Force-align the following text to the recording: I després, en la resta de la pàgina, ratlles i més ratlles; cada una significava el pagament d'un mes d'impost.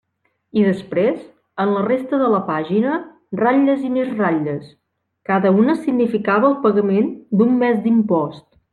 I 0.59 0.61
després, 0.67 1.19
en 1.63 1.73
la 1.73 1.83
resta 1.87 2.19
de 2.21 2.29
la 2.37 2.39
pàgina, 2.47 2.95
ratlles 3.43 3.85
i 3.91 3.93
més 3.99 4.11
ratlles; 4.23 4.75
cada 5.33 5.55
una 5.63 5.79
significava 5.87 6.53
el 6.53 6.61
pagament 6.69 7.17
d'un 7.41 7.57
mes 7.65 7.83
d'impost. 7.89 8.45